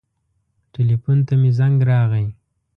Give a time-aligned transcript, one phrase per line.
[0.73, 2.27] ټیلیفون ته مې زنګ راغی.